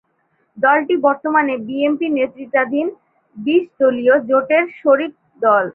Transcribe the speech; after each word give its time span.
দলটি 0.57 0.95
বর্তমানে 1.05 1.53
বিএনপি 1.67 2.07
নেতৃত্বাধীন 2.11 2.87
বিশ 3.37 3.63
দলীয় 3.79 4.15
জোটের 4.29 4.65
শরীক 4.81 5.13
দল। 5.41 5.65